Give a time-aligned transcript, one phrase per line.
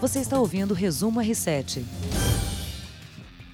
[0.00, 1.82] Você está ouvindo o Resumo R7.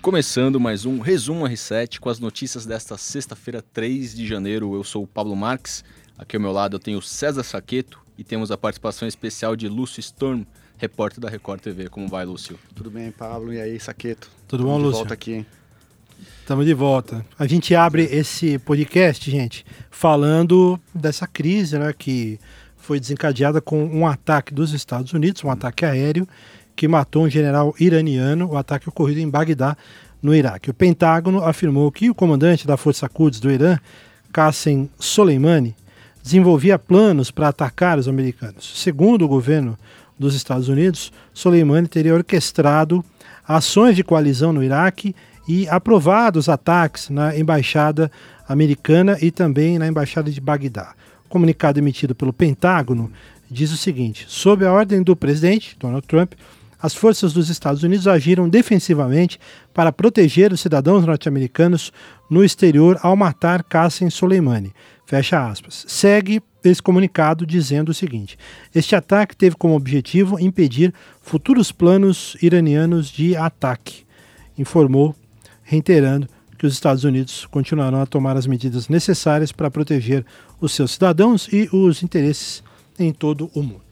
[0.03, 4.75] Começando mais um Resumo R7 com as notícias desta sexta-feira, 3 de janeiro.
[4.75, 5.83] Eu sou o Pablo Marques.
[6.19, 10.01] Aqui ao meu lado eu tenho César Saqueto e temos a participação especial de Lúcio
[10.01, 10.45] Storm,
[10.77, 11.89] repórter da Record TV.
[11.89, 12.59] Como vai, Lúcio?
[12.75, 13.51] Tudo bem, Pablo?
[13.51, 14.31] E aí, Saqueto?
[14.47, 14.99] Tudo bom, Lúcio?
[14.99, 15.47] volta aqui.
[16.41, 17.25] Estamos de volta.
[17.39, 22.39] A gente abre esse podcast, gente, falando dessa crise, né, que
[22.85, 26.29] foi desencadeada com um ataque dos Estados Unidos, um ataque aéreo
[26.77, 29.77] que matou um general iraniano, o ataque ocorrido em Bagdá,
[30.23, 30.71] no Iraque.
[30.71, 33.79] O Pentágono afirmou que o comandante da Força Quds do Irã,
[34.33, 35.75] Qasem Soleimani,
[36.23, 38.73] desenvolvia planos para atacar os americanos.
[38.79, 39.79] Segundo o governo
[40.19, 43.05] dos Estados Unidos, Soleimani teria orquestrado
[43.47, 45.15] ações de coalizão no Iraque
[45.49, 48.11] e aprovado os ataques na embaixada
[48.47, 50.95] americana e também na embaixada de Bagdá.
[51.35, 53.11] Comunicado emitido pelo Pentágono
[53.51, 56.35] diz o seguinte: sob a ordem do presidente Donald Trump,
[56.81, 59.41] as forças dos Estados Unidos agiram defensivamente
[59.75, 61.93] para proteger os cidadãos norte-americanos
[62.31, 64.73] no exterior ao matar Qasem Soleimani.
[65.07, 65.85] Fecha aspas.
[65.89, 68.39] Segue esse comunicado dizendo o seguinte:
[68.73, 74.07] Este ataque teve como objetivo impedir futuros planos iranianos de ataque,
[74.57, 75.17] informou
[75.65, 80.25] reiterando que os Estados Unidos continuarão a tomar as medidas necessárias para proteger
[80.61, 82.63] os seus cidadãos e os interesses
[82.99, 83.83] em todo o mundo.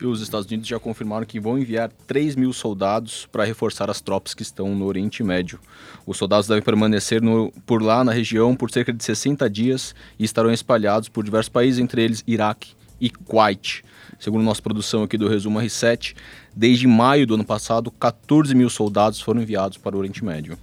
[0.00, 4.00] E os Estados Unidos já confirmaram que vão enviar 3 mil soldados para reforçar as
[4.00, 5.60] tropas que estão no Oriente Médio.
[6.04, 10.24] Os soldados devem permanecer no, por lá na região por cerca de 60 dias e
[10.24, 13.84] estarão espalhados por diversos países, entre eles Iraque e Kuwait.
[14.18, 16.16] Segundo nossa produção aqui do Resumo R7,
[16.54, 20.58] desde maio do ano passado, 14 mil soldados foram enviados para o Oriente Médio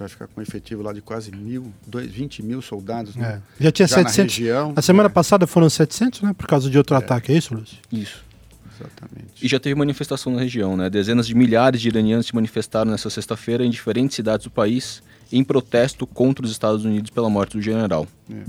[0.00, 3.16] vai ficar com um efetivo lá de quase mil, dois, 20 mil soldados.
[3.16, 3.40] Né?
[3.60, 3.64] É.
[3.64, 4.36] Já tinha Já 700.
[4.36, 5.12] Região, a semana é.
[5.12, 6.34] passada foram 700, né?
[6.36, 6.98] Por causa de outro é.
[6.98, 7.78] ataque, é isso, Lúcio?
[7.92, 8.24] Isso.
[8.78, 9.44] Exatamente.
[9.44, 10.90] E já teve manifestação na região, né?
[10.90, 15.42] Dezenas de milhares de iranianos se manifestaram nessa sexta-feira em diferentes cidades do país em
[15.42, 18.06] protesto contra os Estados Unidos pela morte do general.
[18.30, 18.42] É.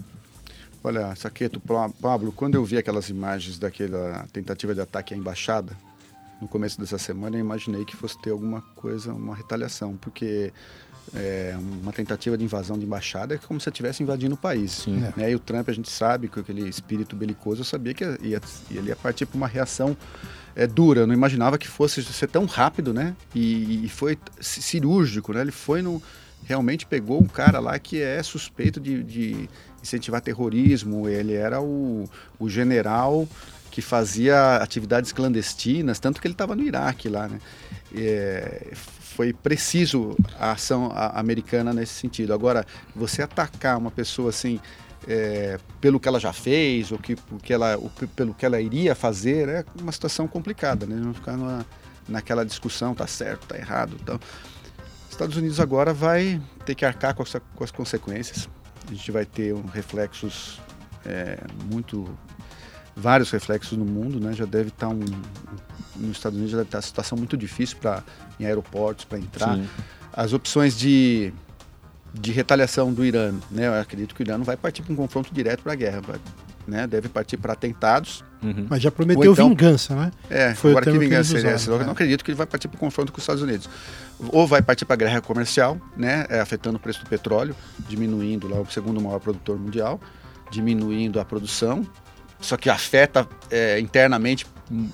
[0.83, 1.61] Olha, Saqueto,
[2.01, 5.75] Pablo, quando eu vi aquelas imagens daquela tentativa de ataque à embaixada,
[6.39, 10.53] no começo dessa semana, eu imaginei que fosse ter alguma coisa, uma retaliação, porque
[11.15, 14.71] é, uma tentativa de invasão de embaixada é como se estivesse invadindo o país.
[14.71, 15.03] Sim.
[15.15, 15.31] Né?
[15.31, 18.41] E o Trump, a gente sabe, com aquele espírito belicoso, eu sabia que ia, ia,
[18.71, 19.95] ele ia partir para uma reação
[20.55, 21.01] é, dura.
[21.01, 23.15] Eu não imaginava que fosse ser tão rápido, né?
[23.33, 25.41] E, e foi cirúrgico, né?
[25.41, 26.01] Ele foi no...
[26.43, 29.49] Realmente pegou um cara lá que é suspeito de, de
[29.81, 31.09] incentivar terrorismo.
[31.09, 32.07] Ele era o,
[32.39, 33.27] o general
[33.71, 37.39] que fazia atividades clandestinas, tanto que ele estava no Iraque lá, né?
[37.95, 38.71] É,
[39.17, 42.35] foi preciso a ação americana nesse sentido.
[42.35, 42.63] Agora,
[42.95, 44.59] você atacar uma pessoa assim
[45.07, 47.79] é, pelo que ela já fez, ou que, que ela,
[48.15, 50.95] pelo que ela iria fazer, é uma situação complicada, né?
[50.95, 51.65] Não ficar numa,
[52.07, 53.97] naquela discussão, tá certo, tá errado.
[53.99, 54.19] Então,
[55.09, 58.47] Estados Unidos agora vai ter que arcar com, essa, com as consequências.
[58.87, 60.61] A gente vai ter um reflexos
[61.03, 62.07] é, muito
[62.95, 64.31] vários reflexos no mundo, né?
[64.33, 65.05] Já deve estar tá um,
[65.99, 68.03] nos Estados Unidos já deve estar uma situação muito difícil para
[68.39, 69.55] em aeroportos para entrar.
[69.55, 69.67] Sim.
[70.13, 71.33] As opções de,
[72.13, 73.67] de retaliação do Irã, né?
[73.67, 76.01] Eu acredito que o Irã não vai partir para um confronto direto para a guerra,
[76.01, 76.19] vai,
[76.67, 76.87] né?
[76.87, 78.23] Deve partir para atentados.
[78.41, 78.67] Uhum.
[78.69, 80.11] Mas já prometeu então, vingança, né?
[80.29, 81.71] É, Foi agora que vingança seria essa?
[81.71, 83.69] Eu não acredito que ele vai partir para o confronto com os Estados Unidos.
[84.29, 86.25] Ou vai partir para a guerra comercial, né?
[86.29, 87.55] É, afetando o preço do petróleo,
[87.87, 89.99] diminuindo lá o segundo maior produtor mundial,
[90.51, 91.85] diminuindo a produção,
[92.39, 94.45] só que afeta é, internamente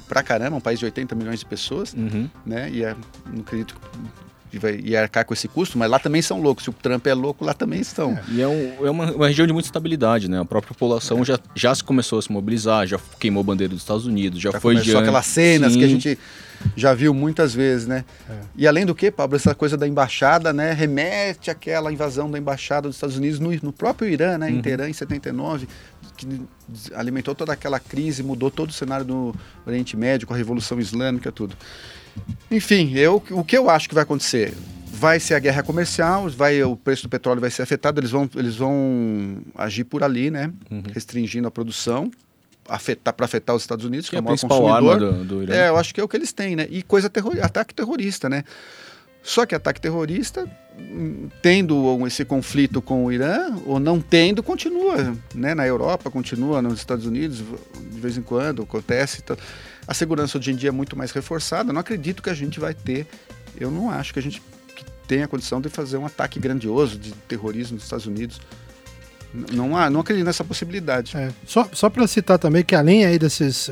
[0.08, 2.30] pra caramba, um país de 80 milhões de pessoas, uhum.
[2.46, 2.70] né?
[2.70, 2.96] E é,
[3.26, 3.76] não acredito
[4.54, 6.64] que vai ia arcar com esse custo, mas lá também são loucos.
[6.64, 8.12] Se o Trump é louco, lá também estão.
[8.12, 10.40] É, e é, um, é uma, uma, região de muita estabilidade, né?
[10.40, 11.26] A própria população é.
[11.26, 14.60] já, já se começou a se mobilizar, já queimou bandeira dos Estados Unidos, já, já
[14.60, 15.04] foi começou diante.
[15.04, 15.80] aquelas cenas Sim.
[15.80, 16.20] que a gente
[16.76, 18.06] já viu muitas vezes, né?
[18.30, 18.34] É.
[18.56, 20.72] E além do que, Pablo, essa coisa da embaixada, né?
[20.72, 24.50] Remete àquela invasão da embaixada dos Estados Unidos no, no próprio Irã, né?
[24.50, 24.58] Uhum.
[24.58, 25.68] Em Teherã, em 79,
[26.16, 26.28] que
[26.94, 29.36] alimentou toda aquela crise, mudou todo o cenário do
[29.66, 31.58] Oriente Médio, com a Revolução Islâmica, tudo.
[32.50, 34.54] Enfim, eu, o que eu acho que vai acontecer?
[34.92, 38.30] Vai ser a guerra comercial, vai, o preço do petróleo vai ser afetado, eles vão,
[38.36, 40.52] eles vão agir por ali, né?
[40.72, 40.84] Uhum.
[40.94, 42.12] Restringindo a produção,
[42.70, 45.00] afetar para afetar os Estados Unidos, que, que é, é o maior consumidor.
[45.00, 45.56] Do, do Irã.
[45.56, 46.68] É, eu acho que é o que eles têm, né?
[46.70, 48.44] E coisa terror, ataque terrorista, né?
[49.24, 50.46] Só que ataque terrorista,
[51.42, 55.16] tendo esse conflito com o Irã, ou não tendo, continua.
[55.34, 55.56] Né?
[55.56, 59.22] Na Europa, continua, nos Estados Unidos, de vez em quando, acontece.
[59.24, 59.38] Então,
[59.88, 61.74] a segurança hoje em dia é muito mais reforçada.
[61.74, 63.08] Não acredito que a gente vai ter,
[63.60, 64.42] eu não acho que a gente
[65.08, 68.40] tenha a condição de fazer um ataque grandioso de terrorismo nos Estados Unidos.
[69.52, 71.18] Não, há, não acredito nessa possibilidade.
[71.18, 73.70] É, só só para citar também que além aí desses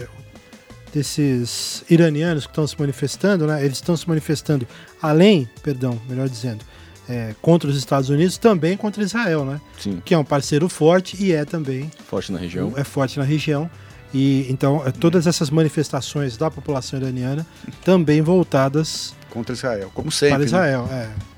[0.91, 3.63] desses iranianos que estão se manifestando, né?
[3.63, 4.67] Eles estão se manifestando
[5.01, 6.65] além, perdão, melhor dizendo,
[7.07, 9.61] é, contra os Estados Unidos, também contra Israel, né?
[9.79, 10.01] Sim.
[10.03, 12.73] Que é um parceiro forte e é também forte na região.
[12.75, 13.69] É forte na região.
[14.13, 17.45] E então é, todas essas manifestações da população iraniana
[17.83, 20.29] também voltadas contra Israel, como sempre.
[20.29, 20.45] Para né?
[20.45, 21.09] Israel, né?
[21.27, 21.31] é.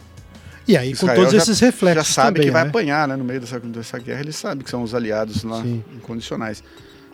[0.65, 2.07] E aí, Israel com todos já, esses reflexos.
[2.07, 2.69] Já sabe também, que vai né?
[2.69, 3.15] apanhar, né?
[3.15, 5.83] No meio dessa, dessa guerra, ele sabe que são os aliados lá Sim.
[5.93, 6.63] incondicionais.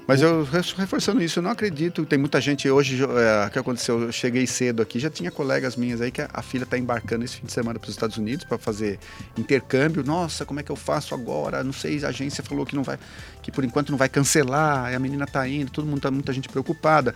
[0.10, 2.04] Mas eu reforçando isso, eu não acredito.
[2.04, 6.02] Tem muita gente hoje, é, que aconteceu, eu cheguei cedo aqui, já tinha colegas minhas
[6.02, 8.44] aí que a, a filha está embarcando esse fim de semana para os Estados Unidos
[8.44, 8.98] para fazer
[9.38, 10.04] intercâmbio.
[10.04, 11.64] Nossa, como é que eu faço agora?
[11.64, 12.98] Não sei, a agência falou que não vai,
[13.44, 16.50] que por enquanto não vai cancelar, a menina está indo, todo mundo tá muita gente
[16.50, 17.14] preocupada.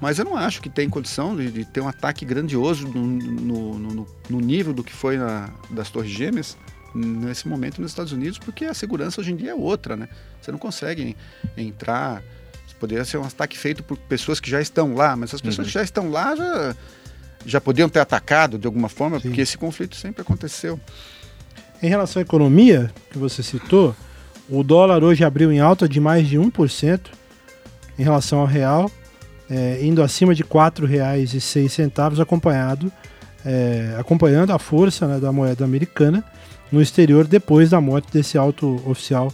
[0.00, 3.76] Mas eu não acho que tem condição de, de ter um ataque grandioso no, no,
[3.76, 6.56] no, no nível do que foi na, das Torres Gêmeas
[6.94, 10.08] nesse momento nos Estados Unidos, porque a segurança hoje em dia é outra, né?
[10.40, 11.16] Você não consegue
[11.56, 12.22] entrar.
[12.78, 15.72] Poderia ser um ataque feito por pessoas que já estão lá, mas as pessoas Uhum.
[15.72, 16.76] que já estão lá já,
[17.46, 19.28] já podiam ter atacado de alguma forma, Sim.
[19.28, 20.78] porque esse conflito sempre aconteceu.
[21.82, 23.96] Em relação à economia, que você citou,
[24.48, 27.00] o dólar hoje abriu em alta de mais de 1%
[27.98, 28.90] em relação ao real,
[29.48, 32.92] é, indo acima de R$ 4,06, acompanhado,
[33.44, 36.22] é, acompanhando a força né, da moeda americana
[36.70, 39.32] no exterior depois da morte desse alto oficial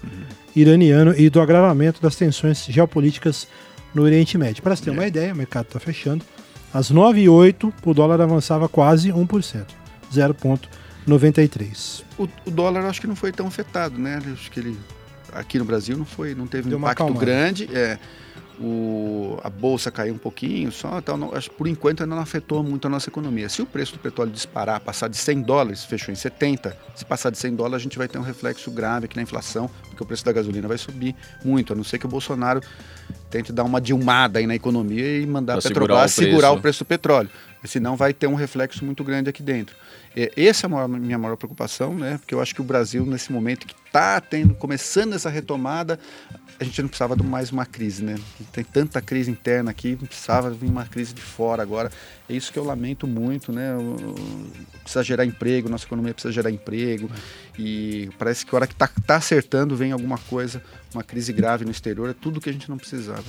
[0.55, 3.49] iraniano e do agravamento das tensões geopolíticas
[3.95, 4.63] no Oriente Médio.
[4.63, 6.25] Para você ter uma ideia, o mercado está fechando.
[6.73, 9.67] Às 9h08, o dólar avançava quase 1%,
[10.13, 12.03] 0,93.
[12.19, 14.21] O, o dólar acho que não foi tão afetado, né?
[14.33, 14.79] Acho que ele
[15.33, 17.69] aqui no Brasil não foi, não teve um impacto grande.
[17.73, 17.99] É,
[18.63, 22.23] o, a bolsa caiu um pouquinho só, então não, acho, que por enquanto ainda não
[22.23, 23.49] afetou muito a nossa economia.
[23.49, 27.31] Se o preço do petróleo disparar, passar de 100 dólares, fechou em 70, se passar
[27.31, 30.07] de 100 dólares a gente vai ter um reflexo grave aqui na inflação, porque o
[30.07, 31.15] preço da gasolina vai subir
[31.45, 32.61] muito, a não ser que o Bolsonaro
[33.31, 36.59] tente dar uma dilmada aí na economia e mandar a Petrobras segurar o segurar preço.
[36.59, 37.31] o preço do petróleo.
[37.65, 39.77] Senão vai ter um reflexo muito grande aqui dentro.
[40.17, 42.19] É, Essa é a maior- minha maior preocupação, né?
[42.19, 45.99] Porque eu acho que o Brasil, nesse momento que está tendo, começando essa retomada,
[46.61, 48.17] a gente não precisava de mais uma crise, né?
[48.53, 51.91] Tem tanta crise interna aqui, não precisava vir uma crise de fora agora.
[52.29, 53.75] É isso que eu lamento muito, né?
[54.83, 57.11] Precisa gerar emprego, nossa economia precisa gerar emprego.
[57.59, 60.63] E parece que a hora que está tá acertando, vem alguma coisa,
[60.95, 63.25] uma crise grave no exterior, é tudo que a gente não precisava.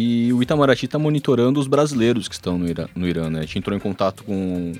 [0.00, 3.40] E o Itamaraty está monitorando os brasileiros que estão no Irã, no Irã né?
[3.40, 4.72] A gente entrou em contato com,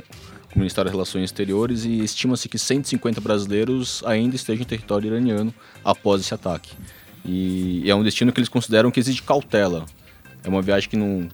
[0.53, 5.09] com o Ministério das Relações Exteriores e estima-se que 150 brasileiros ainda estejam em território
[5.09, 5.53] iraniano
[5.85, 6.71] após esse ataque.
[7.25, 9.87] E é um destino que eles consideram que exige cautela.
[10.45, 11.29] É uma viagem que não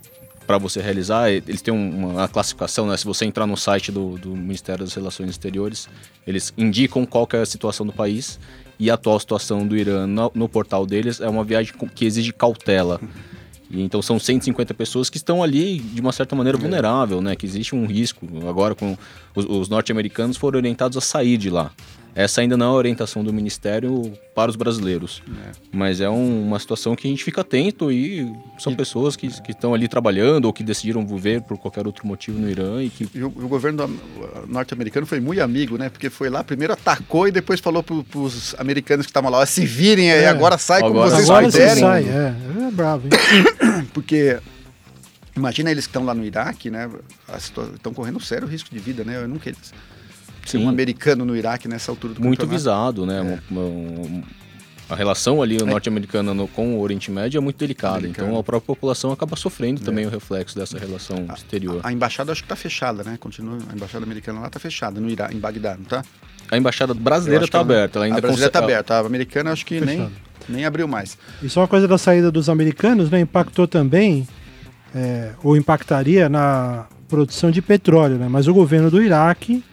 [0.47, 2.97] para você realizar, eles têm um, uma classificação, né?
[2.97, 5.89] Se você entrar no site do, do Ministério das Relações Exteriores,
[6.27, 8.39] eles indicam qual é a situação do país
[8.79, 12.33] e a atual situação do Irã no, no portal deles é uma viagem que exige
[12.33, 12.99] cautela.
[13.71, 17.35] E então são 150 pessoas que estão ali de uma certa maneira vulnerável, né?
[17.35, 18.27] Que existe um risco.
[18.49, 18.97] Agora com
[19.35, 21.71] os, os norte-americanos foram orientados a sair de lá.
[22.17, 25.21] Essa ainda não é a orientação do ministério para os brasileiros.
[25.73, 29.51] Mas é um- uma situação que a gente fica atento e são pessoas que, que
[29.51, 33.09] estão ali trabalhando ou que decidiram viver por qualquer outro motivo no Irã e que
[33.13, 33.91] E o, o governo
[34.47, 35.89] norte-americano foi muito amigo, né?
[35.89, 39.47] Porque foi lá, primeiro atacou e depois falou para os americanos que estavam lá, "Ó,
[39.47, 40.29] se virem aí, É.
[40.29, 41.81] agora sai como Agora vocês Agora você quiserem.
[41.83, 42.35] sai, é,
[42.69, 43.87] é bravo, hein?
[43.93, 44.39] Porque
[45.37, 46.89] imagina eles que estão lá no Iraque, né?
[47.75, 49.17] Estão correndo sério risco de vida, né?
[49.23, 49.73] Eu nunca eles.
[50.47, 50.69] Ser um Sim.
[50.69, 52.59] americano no Iraque nessa altura do muito campeonato.
[52.59, 53.39] visado, né?
[53.49, 53.53] É.
[53.53, 54.23] Uma- uma-
[54.91, 58.27] a relação ali norte-americana no- com o Oriente Médio é muito delicada, Delicado.
[58.27, 61.81] então a própria população acaba sofrendo também o reflexo dessa relação exterior.
[61.83, 63.17] A embaixada acho que está fechada, né?
[63.19, 66.05] Continua, a embaixada americana lá está fechada, no Iraque, em Bagdá, não tá?
[66.51, 69.81] A embaixada brasileira está aberta, ela ainda a brasileira está aberta, a americana acho que
[69.81, 70.11] nem,
[70.47, 71.17] nem abriu mais.
[71.43, 73.21] E só uma coisa da saída dos americanos, né?
[73.21, 74.29] Impactou também,
[74.95, 78.29] é, ou impactaria na produção de petróleo, né?
[78.29, 79.65] Mas o governo do Iraque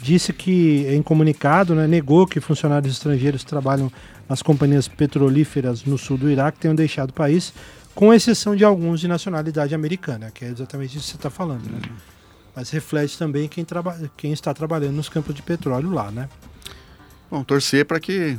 [0.00, 3.90] disse que, em comunicado, né, negou que funcionários estrangeiros que trabalham
[4.28, 7.52] nas companhias petrolíferas no sul do Iraque tenham deixado o país,
[7.94, 11.64] com exceção de alguns de nacionalidade americana, que é exatamente isso que você está falando,
[11.68, 11.80] né?
[12.54, 16.28] Mas reflete também quem, traba quem está trabalhando nos campos de petróleo lá, né?
[17.30, 18.38] Bom, torcer para que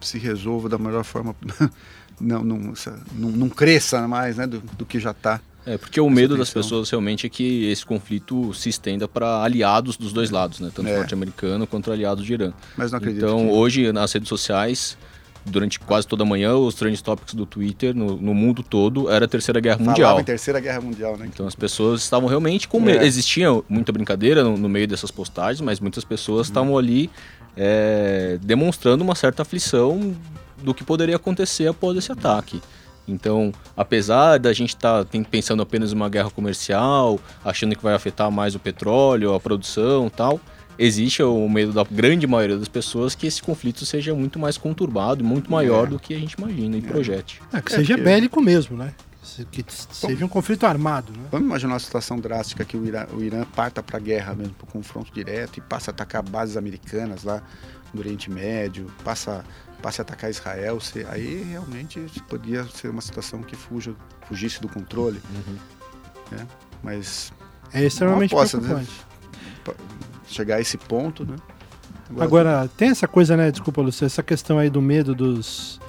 [0.00, 1.34] se resolva da melhor forma,
[2.20, 2.72] não, não,
[3.14, 4.46] não, não cresça mais, né?
[4.46, 5.40] Do, do que já está.
[5.66, 9.96] É, porque o medo das pessoas realmente é que esse conflito se estenda para aliados
[9.96, 10.70] dos dois lados, né?
[10.72, 10.96] Tanto É.
[10.96, 12.52] norte-americano quanto aliados de Irã.
[12.76, 13.52] Mas não acredito Então, que...
[13.52, 14.96] hoje, nas redes sociais,
[15.44, 19.24] durante quase toda a manhã, os trend topics do Twitter, no, no mundo todo, era
[19.24, 20.20] a Terceira Guerra Falava Mundial.
[20.20, 21.28] em Terceira Guerra Mundial, né?
[21.32, 23.02] Então as pessoas estavam realmente com medo.
[23.02, 23.06] É.
[23.06, 27.10] Existia muita brincadeira no, no meio dessas postagens, mas muitas pessoas estavam ali
[27.56, 30.14] é, demonstrando uma certa aflição
[30.62, 32.60] do que poderia acontecer após esse ataque.
[33.08, 37.94] Então, apesar da gente estar tá pensando apenas em uma guerra comercial, achando que vai
[37.94, 40.40] afetar mais o petróleo, a produção tal,
[40.78, 45.24] existe o medo da grande maioria das pessoas que esse conflito seja muito mais conturbado,
[45.24, 45.90] muito maior é.
[45.90, 46.82] do que a gente imagina e é.
[46.82, 47.40] projete.
[47.52, 48.92] É, que seja é, bélico mesmo, né?
[49.50, 51.12] Que seja um conflito armado.
[51.12, 51.24] Né?
[51.32, 54.54] Vamos imaginar uma situação drástica que o Irã, o Irã parta para a guerra mesmo,
[54.54, 57.42] para o confronto direto e passa a atacar bases americanas lá
[57.96, 59.44] no Oriente Médio, passa,
[59.82, 60.80] passa a atacar Israel.
[60.80, 63.94] Se, aí realmente podia ser uma situação que fuja,
[64.28, 65.20] fugisse do controle.
[65.34, 65.56] Uhum.
[66.30, 66.46] Né?
[66.82, 67.32] Mas
[67.72, 68.68] é extremamente aposta, né?
[68.68, 69.06] preocupante.
[69.66, 69.74] Né?
[70.28, 71.36] Chegar a esse ponto, né?
[72.10, 73.50] Agora, Agora, tem essa coisa, né?
[73.50, 75.80] Desculpa, Lúcio, essa questão aí do medo dos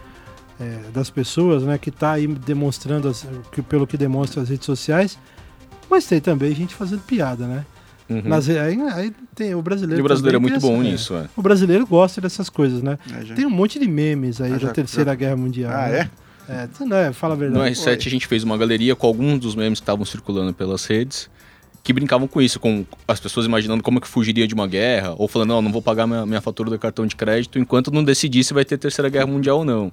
[0.59, 4.65] é, das pessoas, né, que está aí demonstrando, as, que, pelo que demonstra as redes
[4.65, 5.17] sociais,
[5.89, 7.65] mas tem também gente fazendo piada, né?
[8.09, 8.21] Uhum.
[8.23, 9.99] Nas, aí, aí, tem o brasileiro.
[9.99, 11.27] E o brasileiro é muito bom é, nisso, é.
[11.35, 12.97] O brasileiro gosta dessas coisas, né?
[13.11, 15.15] É, tem um monte de memes aí ah, da já, Terceira já...
[15.15, 15.71] Guerra Mundial.
[15.71, 15.99] Ah, né?
[15.99, 16.27] é?
[16.49, 17.59] É, não é, fala a verdade.
[17.59, 20.85] No R7 a gente fez uma galeria com alguns dos memes que estavam circulando pelas
[20.85, 21.29] redes
[21.87, 25.25] que brincavam com isso, com as pessoas imaginando como que fugiria de uma guerra, ou
[25.25, 28.43] falando, não, não vou pagar minha, minha fatura do cartão de crédito enquanto não decidir
[28.43, 29.89] se vai ter terceira guerra mundial ou não.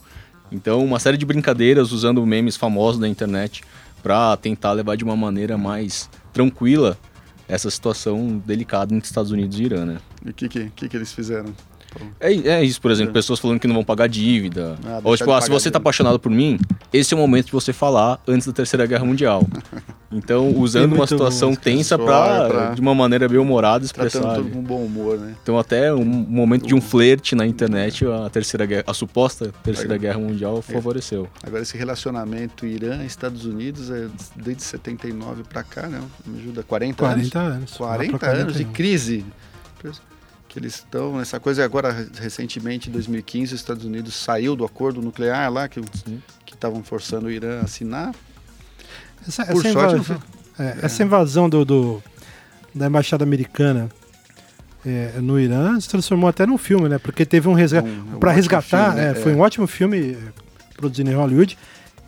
[0.50, 3.62] Então, uma série de brincadeiras usando memes famosos da internet
[4.02, 6.98] para tentar levar de uma maneira mais tranquila
[7.48, 9.98] essa situação delicada entre Estados Unidos e Irã, né?
[10.24, 11.52] E o que, que, que, eles fizeram?
[12.20, 13.14] É, é isso, por exemplo, é.
[13.14, 14.76] pessoas falando que não vão pagar dívida.
[14.84, 16.58] Ah, Ou tipo, ah, se você está apaixonado por mim,
[16.92, 19.46] esse é o momento de você falar antes da Terceira Guerra Mundial.
[20.16, 24.20] Então, usando uma situação tensa para, de uma maneira bem humorada, expressar.
[24.20, 25.34] Tratando com bom humor, né?
[25.42, 29.96] Então, até um momento de um flerte na internet, a terceira guerra, a suposta Terceira
[29.96, 30.62] Guerra Mundial é.
[30.72, 31.28] favoreceu.
[31.42, 36.00] Agora, esse relacionamento Irã-Estados Unidos é desde 79 para cá, né?
[36.24, 37.56] Me ajuda, 40, 40 anos.
[37.56, 37.70] anos.
[37.72, 39.24] 40 anos de crise
[40.54, 41.64] que eles estão nessa coisa.
[41.64, 45.80] Agora, recentemente, em 2015, os Estados Unidos saiu do acordo nuclear lá, que
[46.46, 48.14] estavam forçando o Irã a assinar.
[49.26, 50.22] Essa, Por essa sorte, invasão,
[50.56, 50.78] é, é.
[50.82, 52.02] essa invasão do, do,
[52.72, 53.90] da embaixada americana
[54.86, 56.98] é, no Irã se transformou até num filme, né?
[56.98, 57.88] Porque teve um resgate.
[57.88, 59.10] Um, um para resgatar, filme, né?
[59.10, 60.16] É, foi um ótimo filme é,
[60.76, 61.58] produzido em Hollywood,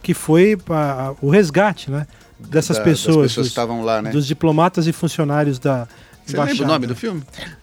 [0.00, 2.06] que foi a, o resgate, né?
[2.38, 3.28] Dessas da, pessoas.
[3.28, 4.10] pessoas dos, estavam lá, né?
[4.10, 5.88] Dos diplomatas e funcionários da.
[6.26, 7.22] Você lembra o nome do filme?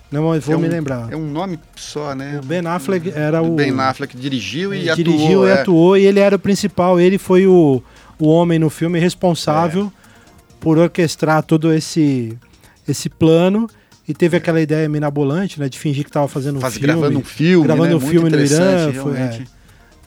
[0.09, 1.11] Não, eu vou é um, me lembrar.
[1.11, 2.39] É um nome só, né?
[2.41, 3.55] O Ben Affleck era o.
[3.55, 4.95] Ben Affleck dirigiu e atuou.
[4.95, 5.53] Dirigiu e é.
[5.53, 6.99] atuou, e ele era o principal.
[6.99, 7.83] Ele foi o,
[8.17, 10.53] o homem no filme responsável é.
[10.59, 12.37] por orquestrar todo esse,
[12.87, 13.67] esse plano.
[14.07, 15.67] E teve aquela ideia minabolante, né?
[15.67, 16.87] De fingir que estava fazendo um Faz, filme.
[16.87, 17.65] Gravando um filme.
[17.65, 17.95] Gravando né?
[17.95, 18.93] um filme no Irã.
[18.93, 19.43] Foi, é.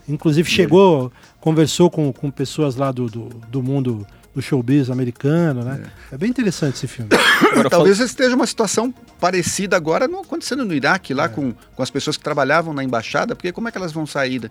[0.09, 1.11] Inclusive chegou,
[1.41, 5.90] conversou com, com pessoas lá do, do, do mundo do showbiz americano, né?
[6.12, 7.11] É, é bem interessante esse filme.
[7.52, 11.28] Agora, Talvez esteja uma situação parecida agora no, acontecendo no Iraque, lá é.
[11.28, 14.50] com, com as pessoas que trabalhavam na embaixada, porque como é que elas vão sair?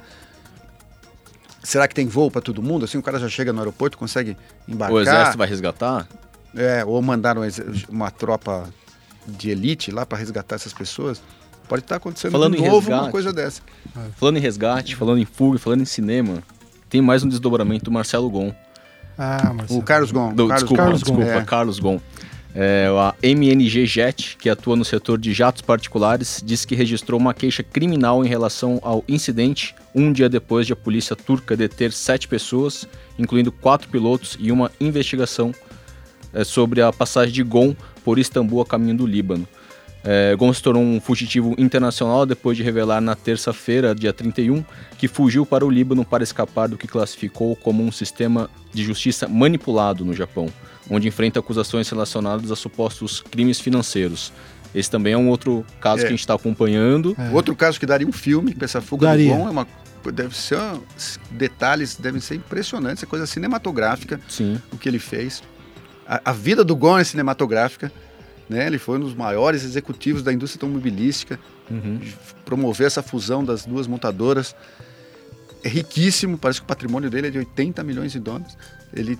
[1.61, 2.85] Será que tem voo para todo mundo?
[2.85, 4.35] Assim, o cara já chega no aeroporto, consegue
[4.67, 4.95] embarcar.
[4.95, 6.07] O exército vai resgatar?
[6.55, 7.37] É, ou mandar
[7.87, 8.67] uma tropa
[9.27, 11.21] de elite lá para resgatar essas pessoas.
[11.67, 13.61] Pode estar acontecendo falando de novo resgate, uma coisa dessa.
[14.15, 16.41] Falando em resgate, falando em fuga, falando em cinema,
[16.89, 18.51] tem mais um desdobramento do Marcelo Gon.
[19.17, 20.33] Ah, o Carlos Gon.
[20.33, 21.41] Do, Carlos, desculpa, Carlos desculpa, é.
[21.43, 22.01] Carlos Gon.
[22.57, 27.33] É, a MNG Jet, que atua no setor de jatos particulares, disse que registrou uma
[27.33, 32.29] queixa criminal em relação ao incidente um dia depois de a polícia turca deter sete
[32.29, 32.87] pessoas,
[33.19, 35.53] incluindo quatro pilotos, e uma investigação
[36.33, 39.45] é, sobre a passagem de Gon por Istambul a caminho do Líbano.
[40.07, 44.63] É, Gon se tornou um fugitivo internacional depois de revelar na terça-feira, dia 31,
[44.99, 49.27] que fugiu para o Líbano para escapar do que classificou como um sistema de justiça
[49.27, 50.47] manipulado no Japão,
[50.89, 54.31] onde enfrenta acusações relacionadas a supostos crimes financeiros.
[54.75, 56.01] Esse também é um outro caso é.
[56.01, 57.15] que a gente está acompanhando.
[57.17, 57.33] É.
[57.33, 59.31] Outro caso que daria um filme, para essa fuga daria.
[59.31, 59.67] do Gon é uma
[60.11, 60.59] deve ser
[61.31, 64.19] detalhes devem ser impressionantes, é coisa cinematográfica.
[64.29, 64.61] Sim.
[64.71, 65.41] O que ele fez.
[66.07, 67.91] A, a vida do Gon é cinematográfica.
[68.49, 68.67] Né?
[68.67, 71.99] Ele foi um dos maiores executivos da indústria automobilística, uhum.
[72.43, 74.55] promover essa fusão das duas montadoras.
[75.63, 78.55] É riquíssimo, parece que o patrimônio dele é de 80 milhões de dólares.
[78.93, 79.17] Ele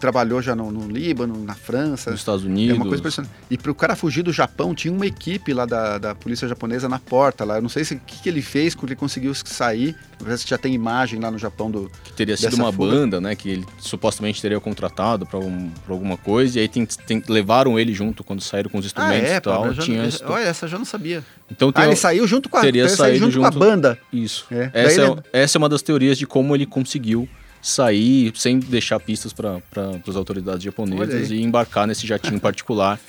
[0.00, 2.10] trabalhou já no, no, Líbano, na França.
[2.10, 2.74] Nos Estados Unidos.
[2.74, 3.32] É uma coisa impressionante.
[3.50, 6.88] E para o cara fugir do Japão, tinha uma equipe lá da, da polícia japonesa
[6.88, 7.56] na porta lá.
[7.56, 9.96] Eu não sei o que, que ele fez, quando ele conseguiu sair.
[10.18, 11.90] Parece que já tem imagem lá no Japão do.
[12.04, 12.90] Que teria sido uma fuga.
[12.90, 13.34] banda, né?
[13.34, 16.58] Que ele supostamente teria contratado para um, alguma coisa.
[16.58, 19.40] E aí tem, tem, levaram ele junto quando saíram com os instrumentos ah, é, e
[19.40, 19.74] tal.
[19.74, 21.22] Já, tinha olha, essa eu já não sabia.
[21.50, 23.98] Então, ah, ele saiu junto com a, teria saído junto, junto, com a banda.
[24.12, 24.46] Isso.
[24.50, 24.70] É.
[24.72, 27.28] Essa, é, essa é uma das teorias de como ele conseguiu
[27.66, 29.60] sair sem deixar pistas para
[30.06, 33.00] as autoridades japonesas e embarcar nesse jatinho particular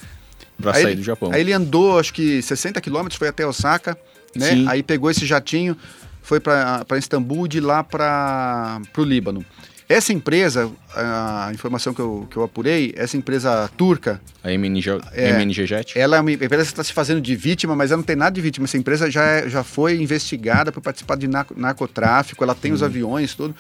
[0.60, 1.32] para sair ele, do Japão.
[1.32, 3.96] Aí ele andou, acho que 60 quilômetros, foi até Osaka,
[4.36, 4.66] né?
[4.68, 5.78] Aí pegou esse jatinho,
[6.24, 9.46] foi para Istambul e de lá para o Líbano.
[9.89, 15.29] Essa empresa, a informação que eu, que eu apurei, essa empresa turca, A MNG, É.
[15.29, 15.98] MNG Jet.
[15.98, 18.32] ela é uma empresa que está se fazendo de vítima, mas ela não tem nada
[18.32, 18.65] de vítima.
[18.65, 22.84] Essa empresa já, é- já foi investigada por participar de narco- narcotráfico, ela tem os
[22.84, 23.56] aviões, tudo.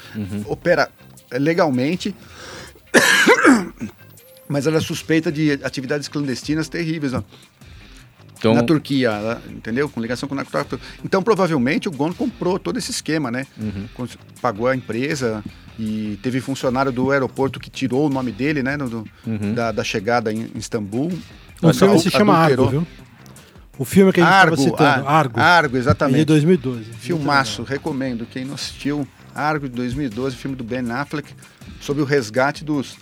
[0.45, 0.89] Opera
[1.31, 2.13] legalmente.
[4.49, 7.13] mas ela é suspeita de atividades clandestinas terríveis.
[7.13, 7.23] ó.
[8.37, 9.89] Então, na Turquia, ela- entendeu?
[9.89, 10.79] Com ligação com o narcotráfico.
[11.03, 13.45] Então, provavelmente, o Gon comprou todo esse esquema, né?
[13.93, 15.43] Cons- Pagou a empresa
[15.79, 18.77] e teve funcionário do aeroporto que tirou o nome dele, né?
[18.77, 19.05] no- do-
[19.55, 21.11] da, da chegada em, Istambul.
[21.61, 22.87] O filme se chama Argo, viu?
[23.79, 25.39] O filme que a gente estava Argo, citando, Ar- Argo.
[25.39, 26.25] Argo, É de exatamente.
[26.25, 26.83] 2012.
[26.99, 28.25] Filmaço, recomendo.
[28.25, 31.31] Quem não assistiu, Argo de 2012, filme do Ben Affleck,
[31.79, 32.97] sobre o resgate dos,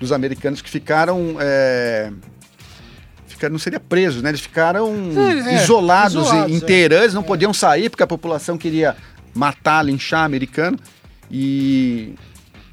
[0.00, 1.36] dos americanos que ficaram.
[1.38, 2.10] é,
[3.36, 4.30] ficaram não seria presos, né?
[4.30, 6.60] Eles ficaram É, é, isolados, isolados, em, em é.
[6.60, 8.96] Teherã, eles não podiam sair porque a população queria
[9.34, 10.78] matar, linchar americano.
[11.30, 12.14] E,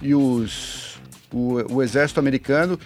[0.02, 1.00] e os,
[1.32, 2.80] o, o exército americano.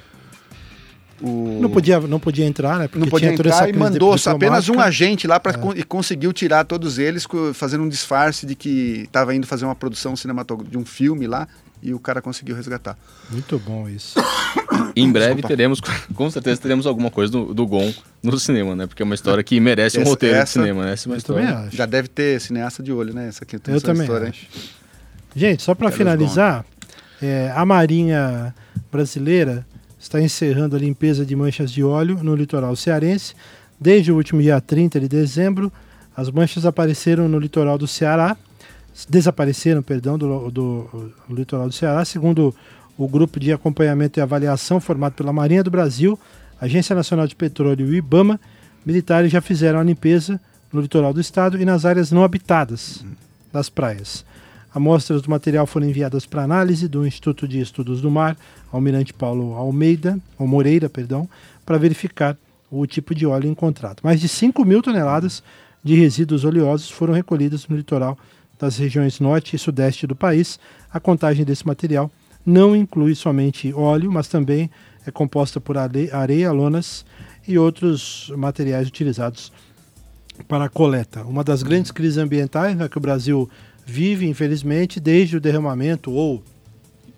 [1.20, 2.88] O, Não podia, não podia entrar, né?
[2.88, 5.60] Porque não podia tinha toda essa entrar e mandou só apenas um agente lá para
[5.76, 10.16] e conseguiu tirar todos eles fazendo um disfarce de que estava indo fazer uma produção
[10.16, 11.48] cinematográfica de um filme lá
[11.82, 12.96] e o cara conseguiu resgatar.
[13.32, 14.20] Muito bom isso.
[15.02, 15.48] em breve Desculpa.
[15.50, 15.80] teremos,
[16.14, 18.88] com certeza teremos alguma coisa do, do Gon no cinema, né?
[18.88, 20.94] Porque é uma história que merece um Essa- roteiro essa- de cinema, né?
[20.94, 21.68] Essa é uma Eu também história.
[21.68, 21.76] acho.
[21.76, 23.28] Já deve ter cineasta de olho, né?
[23.28, 24.30] Essa aqui tem Eu essa também história.
[24.30, 24.48] acho.
[25.36, 26.66] Gente, só para finalizar,
[27.22, 28.54] é, a Marinha
[28.92, 29.66] Brasileira
[30.00, 33.34] está encerrando a limpeza de manchas de óleo no litoral cearense.
[33.80, 35.72] Desde o último dia 30 de dezembro,
[36.16, 38.36] as manchas apareceram no litoral do Ceará,
[39.08, 42.56] desapareceram, perdão, do, do- do litoral do Ceará, segundo
[42.98, 46.18] o grupo de acompanhamento e avaliação formado pela Marinha do Brasil,
[46.60, 48.40] Agência Nacional de Petróleo e o IBAMA,
[48.86, 50.42] militares já fizeram a limpeza
[50.74, 53.06] no litoral do estado e nas áreas não habitadas
[53.54, 54.26] das praias.
[54.74, 58.36] Amostras do material foram enviadas para análise do Instituto de Estudos do Mar,
[58.72, 61.30] Almirante Paulo Almeida, ou Moreira, perdão,
[61.66, 62.38] para verificar
[62.70, 64.02] o tipo de óleo encontrado.
[64.04, 65.42] Mais de 5 mil toneladas
[65.84, 68.18] de resíduos oleosos foram recolhidas no litoral
[68.60, 70.60] das regiões norte e sudeste do país.
[70.92, 72.12] A contagem desse material
[72.48, 74.72] não inclui somente óleo, mas também
[75.06, 77.06] é composta por are- areia, lonas
[77.46, 79.52] e outros materiais utilizados
[80.48, 81.24] para a coleta.
[81.24, 83.50] Uma das grandes crises ambientais né, que o Brasil
[83.86, 86.42] vive, infelizmente, desde o derramamento ou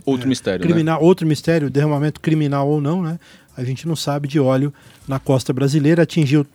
[0.06, 0.68] Outro mistério, né?
[0.72, 3.20] criminal, outro mistério, derramamento criminal ou não, né?
[3.56, 4.74] A gente não sabe de óleo
[5.08, 6.46] na costa brasileira, atingiu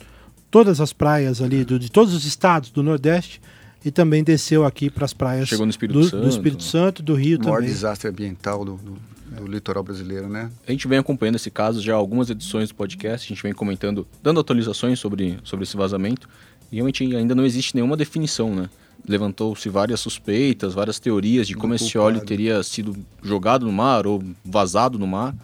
[0.50, 3.40] todas as praias ali do- de todos os estados do Nordeste
[3.84, 6.22] e também desceu aqui para as praias Chegou no Espírito do, Santo.
[6.22, 7.70] do Espírito Santo, do Rio O maior também.
[7.70, 10.48] desastre ambiental do, do- do litoral brasileiro, né?
[10.66, 13.52] A gente vem acompanhando esse caso já há algumas edições do podcast, a gente vem
[13.52, 16.28] comentando, dando atualizações sobre, sobre esse vazamento,
[16.70, 18.70] e realmente ainda não existe nenhuma definição, né?
[19.06, 24.22] Levantou-se várias suspeitas, várias teorias de como esse óleo teria sido jogado no mar ou
[24.44, 25.34] vazado no mar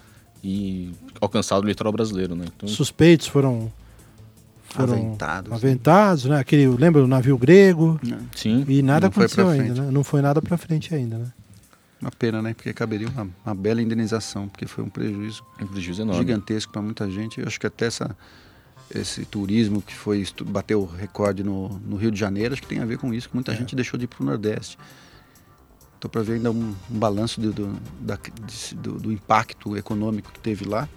[0.43, 2.45] e alcançado no litoral brasileiro, né?
[2.55, 3.71] Então, Suspeitos foram
[4.73, 5.51] foram Aventados.
[5.53, 6.39] aventados, né?
[6.39, 7.99] Aquele, lembra o navio grego?
[8.35, 9.91] sim, E nada aconteceu ainda, né?
[9.91, 11.31] Não foi nada para frente ainda, né?
[12.01, 12.53] Uma pena, né?
[12.53, 16.19] Porque caberia uma, uma bela indenização, porque foi um prejuízo um prejuízo enorme.
[16.21, 17.39] gigantesco para muita gente.
[17.39, 18.17] Eu acho que até essa,
[18.93, 22.79] esse turismo que foi bateu o recorde no, no Rio de Janeiro, acho que tem
[22.79, 23.55] a ver com isso, que muita É.
[23.55, 24.77] gente deixou de ir para o Nordeste.
[25.95, 30.31] Estou para ver ainda um, um balanço do, do, da- de- do- do impacto econômico
[30.31, 30.89] que teve lá.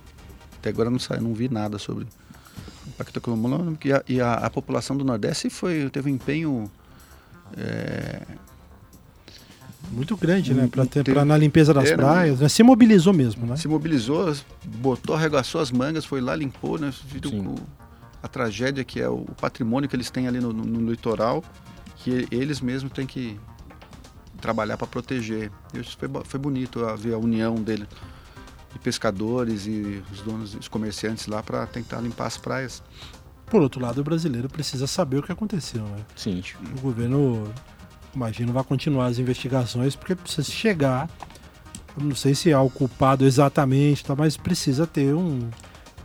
[0.58, 2.06] Até agora não, sai, não vi nada sobre o
[2.86, 3.86] impacto econômico.
[3.86, 6.70] E a, e a, a população do Nordeste foi, teve um empenho
[7.56, 8.22] é,
[9.90, 10.66] Muito grande, né?
[10.70, 12.48] Pra ter, na limpeza das é, não- praias, né?
[12.48, 13.56] Se mobilizou mesmo, né?
[13.56, 14.34] se mobilizou,
[14.78, 16.92] botou, arregaçou as mangas, foi lá, limpou, né?
[17.06, 17.54] Viu o-
[18.22, 21.44] a tragédia que é o patrimônio que eles têm ali no, no- no litoral,
[21.98, 23.38] que eles mesmos têm que
[24.40, 25.50] trabalhar para proteger.
[25.74, 27.86] Isso foi, foi bonito a ver a união dele,
[28.74, 32.82] de pescadores e os donos, os comerciantes lá para tentar limpar as praias.
[33.46, 35.98] Por outro lado, o brasileiro precisa saber o que aconteceu, né?
[36.16, 36.42] Sim,
[36.76, 37.50] O governo,
[38.14, 41.08] imagino, vai continuar as investigações, porque precisa chegar.
[41.96, 45.48] eu Não sei se é o culpado exatamente, tá, mas precisa ter um.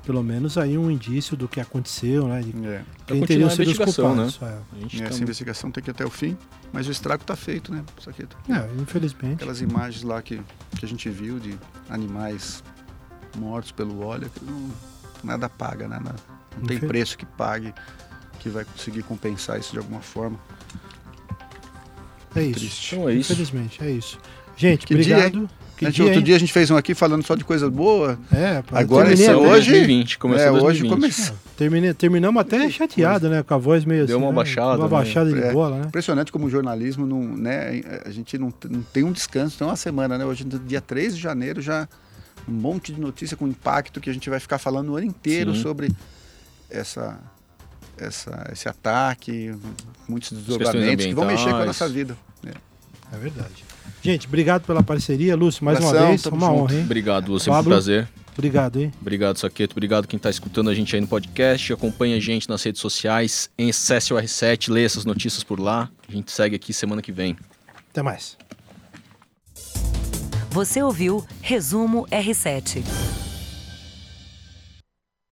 [0.05, 2.41] Pelo menos aí um indício do que aconteceu, né?
[2.41, 2.83] De É.
[3.05, 4.29] quem teriam a sido os investigação, né?
[4.31, 4.41] culpados.
[4.41, 4.77] é.
[4.77, 6.35] a gente E tá- essa investigação tem que ir até o fim,
[6.73, 7.83] mas o estrago está feito, né?
[7.99, 9.35] Isso aqui, É, infelizmente.
[9.35, 10.41] aquelas imagens lá que,
[10.77, 11.55] que a gente viu de
[11.89, 12.63] animais
[13.38, 14.71] mortos pelo óleo, não-
[15.23, 15.99] nada paga, né?
[16.03, 16.15] Nada-
[16.57, 17.73] não tem preço que pague
[18.39, 20.39] que vai conseguir compensar isso de alguma forma.
[22.35, 22.59] É isso.
[22.59, 22.95] Triste.
[22.95, 23.31] Então é isso.
[23.33, 24.17] Infelizmente, é isso.
[24.55, 25.49] Gente, Que dia, obrigado.
[25.79, 26.25] Que gente- dia, outro hein?
[26.25, 28.19] dia a gente fez um aqui falando só de coisa boa.
[28.31, 30.89] É, pô, Agora Começou até- hoje- 2020, começou é, hoje 2020.
[30.91, 31.35] começou.
[31.55, 33.41] terminei- terminamos até chateado, né?
[33.43, 34.35] Com a voz meio Deu assim, uma né?
[34.35, 34.89] baixada, Uma né?
[34.89, 35.53] baixada de É.
[35.53, 35.85] bola, né?
[35.87, 39.75] Impressionante como o jornalismo não, né, a gente não, não tem um descanso, tem uma
[39.77, 40.25] semana, né?
[40.25, 41.87] Hoje, dia 3 de janeiro, já
[42.47, 45.55] um monte de notícia com impacto que a gente vai ficar falando o ano inteiro
[45.55, 45.61] Sim.
[45.61, 45.89] sobre
[46.69, 47.17] essa,
[47.97, 49.53] essa, esse ataque,
[50.09, 52.17] muitos desdobramentos que vão mexer com a nossa vida.
[52.43, 52.51] né?
[53.13, 53.63] É verdade.
[54.02, 56.25] Gente, obrigado pela parceria, Lúcio, mais uma vez.
[56.25, 56.62] Uma junto.
[56.62, 56.84] honra, hein?
[56.84, 57.71] Obrigado, Lúcio, sempre um Pablo.
[57.71, 58.08] prazer.
[58.38, 58.93] Obrigado, hein?
[59.02, 59.73] Obrigado, Saqueto.
[59.73, 61.73] Obrigado quem está escutando a gente aí no podcast.
[61.73, 65.89] Acompanha a gente nas redes sociais, em Acesse o R7, leia essas notícias por lá.
[66.08, 67.36] A gente segue aqui semana que vem.
[67.91, 68.38] Até mais.
[70.52, 73.28] Você ouviu Resumo R7.